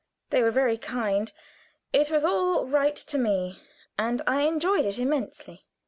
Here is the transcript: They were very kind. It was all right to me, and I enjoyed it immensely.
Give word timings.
They 0.31 0.41
were 0.41 0.49
very 0.49 0.79
kind. 0.79 1.31
It 1.93 2.09
was 2.09 2.25
all 2.25 2.65
right 2.65 2.95
to 2.95 3.17
me, 3.19 3.61
and 3.99 4.19
I 4.25 4.41
enjoyed 4.47 4.83
it 4.83 4.97
immensely. 4.97 5.67